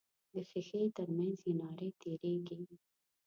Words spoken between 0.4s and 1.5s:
ښیښې تر منځ